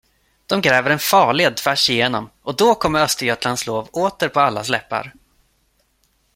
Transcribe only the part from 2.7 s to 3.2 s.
kommer